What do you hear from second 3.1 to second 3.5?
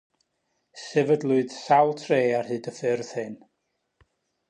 hyn.